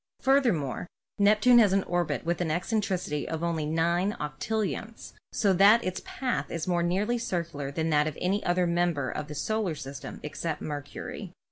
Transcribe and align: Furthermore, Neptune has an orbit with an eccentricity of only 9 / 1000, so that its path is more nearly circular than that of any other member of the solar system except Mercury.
Furthermore, 0.19 0.87
Neptune 1.19 1.59
has 1.59 1.73
an 1.73 1.83
orbit 1.83 2.25
with 2.25 2.41
an 2.41 2.49
eccentricity 2.49 3.29
of 3.29 3.43
only 3.43 3.67
9 3.67 4.15
/ 4.19 4.19
1000, 4.19 4.93
so 5.31 5.53
that 5.53 5.83
its 5.83 6.01
path 6.03 6.49
is 6.49 6.67
more 6.67 6.81
nearly 6.81 7.19
circular 7.19 7.69
than 7.69 7.91
that 7.91 8.07
of 8.07 8.17
any 8.19 8.43
other 8.43 8.65
member 8.65 9.11
of 9.11 9.27
the 9.27 9.35
solar 9.35 9.75
system 9.75 10.19
except 10.23 10.59
Mercury. 10.59 11.33